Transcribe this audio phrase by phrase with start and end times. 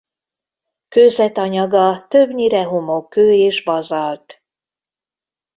[0.89, 4.43] Kőzetanyaga többnyire homokkő és bazalt.